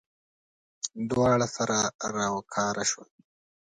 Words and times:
دواړه 1.09 1.47
سره 1.55 1.77
راوکاره 2.15 2.83
شول. 2.91 3.09